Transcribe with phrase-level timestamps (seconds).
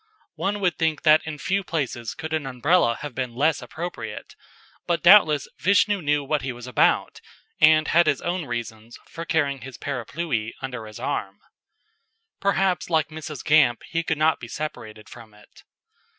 [0.33, 4.35] One would think that in few places could an Umbrella have been less appropriate,
[4.87, 7.21] but doubtless Vishnu knew what he was about,
[7.59, 11.37] and had his own reasons for carrying his Parapluie under his arm.
[12.39, 13.45] Perhaps like Mrs.
[13.45, 15.63] Gamp he could not be separated from it.